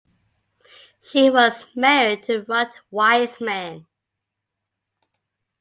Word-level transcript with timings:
She 0.99 1.29
was 1.29 1.67
married 1.75 2.23
to 2.23 2.41
Rod 2.47 2.69
Wiseman. 2.89 3.85